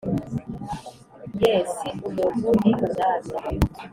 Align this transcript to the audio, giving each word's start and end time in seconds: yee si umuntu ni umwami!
yee 1.41 1.61
si 1.75 1.89
umuntu 2.09 2.47
ni 2.61 2.71
umwami! 2.83 3.31